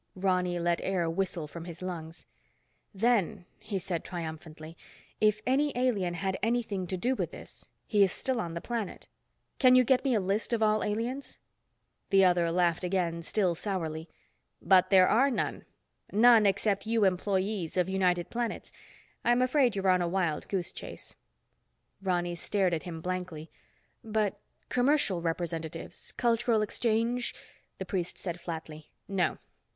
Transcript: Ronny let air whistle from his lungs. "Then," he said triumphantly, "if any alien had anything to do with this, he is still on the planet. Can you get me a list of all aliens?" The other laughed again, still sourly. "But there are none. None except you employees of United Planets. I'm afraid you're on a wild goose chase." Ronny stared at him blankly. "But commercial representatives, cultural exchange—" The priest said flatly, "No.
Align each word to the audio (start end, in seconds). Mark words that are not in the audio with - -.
Ronny 0.15 0.57
let 0.57 0.81
air 0.81 1.07
whistle 1.07 1.47
from 1.47 1.65
his 1.65 1.79
lungs. 1.83 2.25
"Then," 2.91 3.45
he 3.59 3.77
said 3.77 4.03
triumphantly, 4.03 4.75
"if 5.19 5.41
any 5.45 5.71
alien 5.77 6.15
had 6.15 6.39
anything 6.41 6.87
to 6.87 6.97
do 6.97 7.13
with 7.13 7.29
this, 7.29 7.69
he 7.85 8.01
is 8.01 8.11
still 8.11 8.41
on 8.41 8.55
the 8.55 8.61
planet. 8.61 9.07
Can 9.59 9.75
you 9.75 9.83
get 9.83 10.03
me 10.03 10.15
a 10.15 10.19
list 10.19 10.53
of 10.53 10.63
all 10.63 10.83
aliens?" 10.83 11.37
The 12.09 12.25
other 12.25 12.49
laughed 12.49 12.83
again, 12.83 13.21
still 13.21 13.53
sourly. 13.53 14.09
"But 14.59 14.89
there 14.89 15.07
are 15.07 15.29
none. 15.29 15.65
None 16.11 16.47
except 16.47 16.87
you 16.87 17.03
employees 17.05 17.77
of 17.77 17.87
United 17.87 18.31
Planets. 18.31 18.71
I'm 19.23 19.39
afraid 19.43 19.75
you're 19.75 19.87
on 19.87 20.01
a 20.01 20.07
wild 20.07 20.47
goose 20.47 20.71
chase." 20.71 21.15
Ronny 22.01 22.33
stared 22.33 22.73
at 22.73 22.83
him 22.89 23.01
blankly. 23.01 23.51
"But 24.03 24.39
commercial 24.67 25.21
representatives, 25.21 26.11
cultural 26.13 26.63
exchange—" 26.63 27.35
The 27.77 27.85
priest 27.85 28.17
said 28.17 28.39
flatly, 28.41 28.89
"No. 29.07 29.37